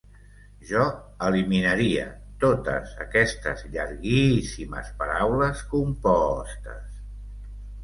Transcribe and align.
Jo 0.69 0.85
eliminaria 1.27 2.05
totes 2.45 2.95
aquestes 3.05 3.63
llarguíssimes 3.77 4.91
paraules 5.05 5.65
compostes. 5.77 7.01